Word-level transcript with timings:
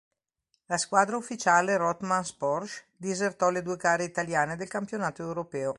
La 0.65 0.77
squadra 0.79 1.15
ufficiale 1.15 1.77
Rothmans-Porsche 1.77 2.85
disertò 2.97 3.51
le 3.51 3.61
due 3.61 3.75
gare 3.75 4.03
italiane 4.03 4.55
del 4.55 4.67
Campionato 4.67 5.21
Europeo. 5.21 5.69